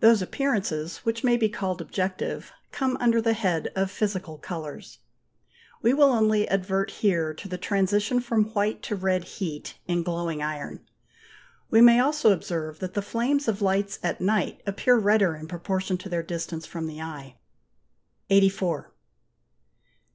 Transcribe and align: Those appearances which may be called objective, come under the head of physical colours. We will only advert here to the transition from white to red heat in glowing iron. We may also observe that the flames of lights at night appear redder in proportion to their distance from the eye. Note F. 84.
Those 0.00 0.22
appearances 0.22 0.96
which 1.04 1.22
may 1.22 1.36
be 1.36 1.50
called 1.50 1.82
objective, 1.82 2.52
come 2.72 2.96
under 3.00 3.20
the 3.20 3.34
head 3.34 3.68
of 3.76 3.90
physical 3.90 4.38
colours. 4.38 5.00
We 5.82 5.92
will 5.92 6.10
only 6.10 6.48
advert 6.48 6.90
here 7.04 7.34
to 7.34 7.48
the 7.50 7.58
transition 7.58 8.18
from 8.20 8.46
white 8.54 8.82
to 8.84 8.96
red 8.96 9.24
heat 9.24 9.74
in 9.86 10.02
glowing 10.02 10.40
iron. 10.42 10.86
We 11.68 11.82
may 11.82 12.00
also 12.00 12.32
observe 12.32 12.78
that 12.78 12.94
the 12.94 13.02
flames 13.02 13.46
of 13.46 13.60
lights 13.60 13.98
at 14.02 14.22
night 14.22 14.62
appear 14.64 14.96
redder 14.96 15.36
in 15.36 15.46
proportion 15.46 15.98
to 15.98 16.08
their 16.08 16.22
distance 16.22 16.64
from 16.64 16.86
the 16.86 17.02
eye. 17.02 17.36
Note 18.30 18.36
F. 18.36 18.36
84. 18.38 18.92